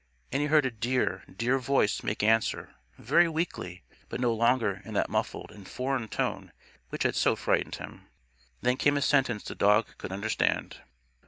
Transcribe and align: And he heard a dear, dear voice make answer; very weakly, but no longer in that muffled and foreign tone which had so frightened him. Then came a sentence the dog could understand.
And 0.31 0.41
he 0.41 0.47
heard 0.47 0.65
a 0.65 0.71
dear, 0.71 1.23
dear 1.31 1.59
voice 1.59 2.01
make 2.01 2.23
answer; 2.23 2.73
very 2.97 3.29
weakly, 3.29 3.83
but 4.09 4.19
no 4.19 4.33
longer 4.33 4.81
in 4.83 4.95
that 4.95 5.11
muffled 5.11 5.51
and 5.51 5.67
foreign 5.67 6.07
tone 6.07 6.51
which 6.89 7.03
had 7.03 7.15
so 7.15 7.35
frightened 7.35 7.75
him. 7.75 8.07
Then 8.61 8.77
came 8.77 8.97
a 8.97 9.01
sentence 9.03 9.43
the 9.43 9.53
dog 9.53 9.95
could 9.99 10.11
understand. 10.11 10.81